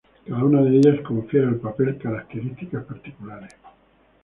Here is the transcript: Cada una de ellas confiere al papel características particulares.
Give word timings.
Cada 0.27 0.43
una 0.43 0.63
de 0.63 0.77
ellas 0.77 0.99
confiere 1.05 1.45
al 1.45 1.57
papel 1.57 1.95
características 1.99 2.85
particulares. 2.85 3.51